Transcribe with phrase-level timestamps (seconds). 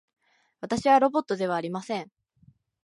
[0.61, 2.09] 私はロボットではありません。